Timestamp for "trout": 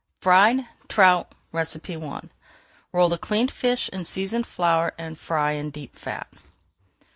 0.87-1.31